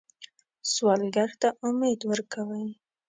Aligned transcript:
سوالګر 0.71 1.29
ته 1.41 1.49
امید 1.67 1.99
ورکوئ 2.11 2.67